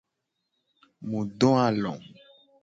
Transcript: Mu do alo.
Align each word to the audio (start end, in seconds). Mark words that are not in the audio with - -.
Mu 1.09 1.19
do 1.39 1.49
alo. 1.67 1.93